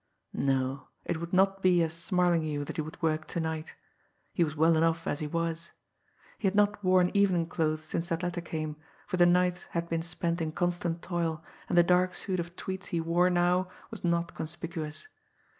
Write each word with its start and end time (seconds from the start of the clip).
No, 0.33 0.87
it 1.05 1.19
would 1.19 1.31
not 1.31 1.61
be 1.61 1.83
as 1.83 1.93
Smarlinghue 1.93 2.65
that 2.65 2.77
he 2.77 2.81
would 2.81 2.99
work 3.03 3.27
to 3.27 3.39
night 3.39 3.75
he 4.33 4.43
was 4.43 4.55
well 4.55 4.75
enough 4.75 5.05
as 5.05 5.19
he 5.19 5.27
was. 5.27 5.69
He 6.39 6.47
had 6.47 6.55
not 6.55 6.83
worn 6.83 7.11
evening 7.13 7.45
clothes 7.45 7.85
since 7.85 8.09
that 8.09 8.23
letter 8.23 8.41
came, 8.41 8.77
for 9.05 9.17
the 9.17 9.27
nights 9.27 9.65
had 9.69 9.89
been 9.89 10.01
spent 10.01 10.41
in 10.41 10.53
constant 10.53 11.03
toil, 11.03 11.43
and 11.69 11.77
the 11.77 11.83
dark 11.83 12.15
suit 12.15 12.39
of 12.39 12.55
tweeds 12.55 12.87
he 12.87 12.99
wore 12.99 13.29
now 13.29 13.69
was 13.91 14.03
not 14.03 14.33
conspicuous. 14.33 15.07